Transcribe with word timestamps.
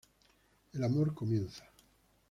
El 0.73 0.83
amor 0.83 1.13
comienza. 1.13 1.63